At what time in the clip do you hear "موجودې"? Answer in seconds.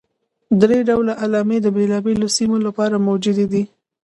3.07-3.45